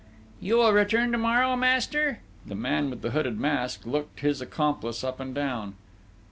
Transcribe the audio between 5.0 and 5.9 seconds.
up and down.